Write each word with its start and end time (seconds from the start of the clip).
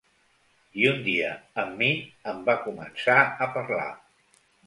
I 0.83 0.87
un 0.91 1.03
dia 1.07 1.27
amb 1.65 1.75
mi 1.83 1.89
em 2.33 2.41
va 2.49 2.57
començar 2.63 3.21
a 3.47 3.51
parlar. 3.59 3.87